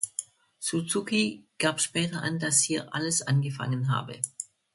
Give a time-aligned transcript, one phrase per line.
[0.57, 4.19] Suzuki gab später an, dass hier "alles angefangen" habe.